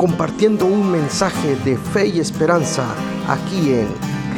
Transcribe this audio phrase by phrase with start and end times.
[0.00, 2.86] compartiendo un mensaje de fe y esperanza
[3.28, 3.86] aquí en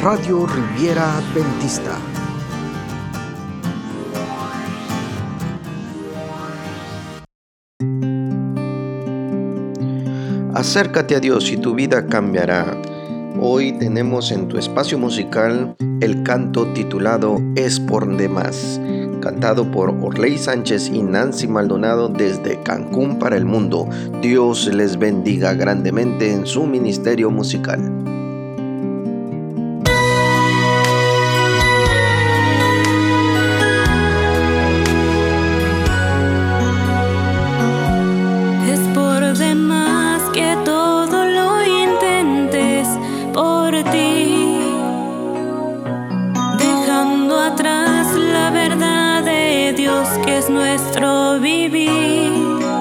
[0.03, 1.92] Radio Riviera Adventista.
[10.52, 12.76] Acércate a Dios y tu vida cambiará.
[13.40, 18.80] Hoy tenemos en tu espacio musical el canto titulado Es por demás,
[19.23, 23.89] cantado por Orley Sánchez y Nancy Maldonado desde Cancún para el mundo.
[24.21, 27.81] Dios les bendiga grandemente en su ministerio musical.
[50.25, 52.72] que es nuestro vivir.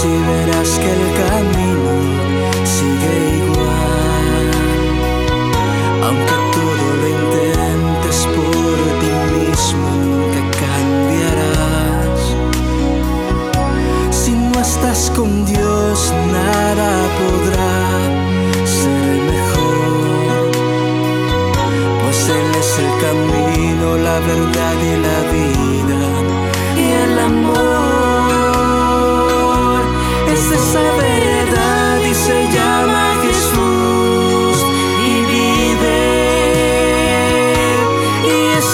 [0.00, 1.67] si verás que el camino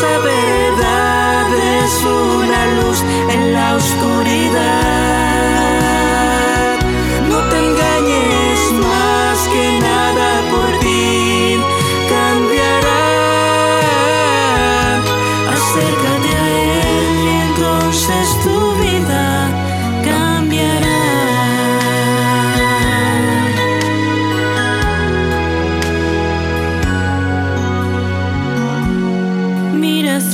[0.05, 0.44] saber.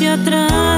[0.01, 0.70] te atrás.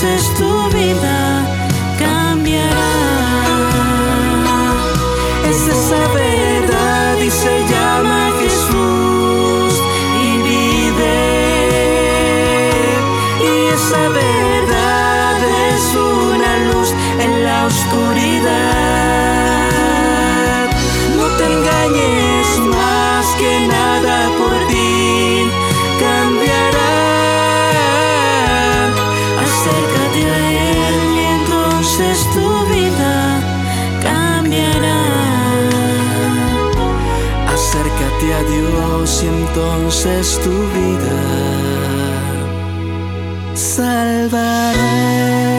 [0.00, 0.59] deixas tu
[39.22, 41.20] entonces tu vida
[43.54, 45.49] salvará.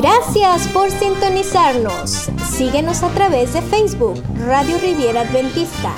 [0.00, 2.30] Gracias por sintonizarnos.
[2.50, 5.92] Síguenos a través de Facebook, Radio Riviera Adventista,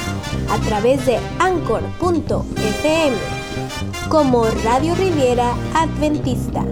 [0.50, 3.16] a través de anchor.fm,
[4.08, 6.64] como Radio Riviera Adventista.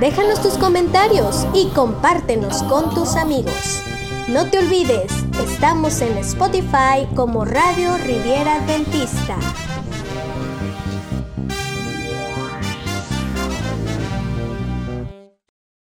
[0.00, 3.82] Déjanos tus comentarios y compártenos con tus amigos.
[4.28, 9.36] No te olvides, Estamos en Spotify como Radio Riviera Adventista.